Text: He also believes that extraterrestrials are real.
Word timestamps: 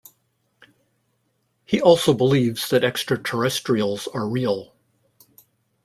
He 1.63 1.79
also 1.79 2.15
believes 2.15 2.67
that 2.71 2.83
extraterrestrials 2.83 4.07
are 4.15 4.27
real. 4.27 4.73